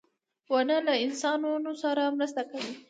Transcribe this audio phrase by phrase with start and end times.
[0.51, 2.73] •ونه له انسانانو سره مرسته کوي.